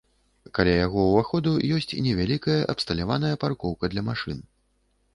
Каля 0.59 0.71
яго 0.85 1.03
ўваходу 1.09 1.51
ёсць 1.77 1.89
невялікая 2.07 2.59
абсталяваная 2.75 3.35
паркоўка 3.47 3.85
для 3.97 4.09
машын. 4.13 4.47